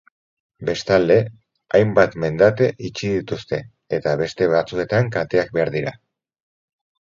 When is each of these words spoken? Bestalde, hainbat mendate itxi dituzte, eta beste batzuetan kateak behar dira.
Bestalde, 0.67 1.17
hainbat 1.79 2.17
mendate 2.23 2.69
itxi 2.89 3.11
dituzte, 3.17 3.59
eta 3.99 4.15
beste 4.23 4.49
batzuetan 4.55 5.13
kateak 5.19 5.55
behar 5.59 5.73
dira. 5.79 5.95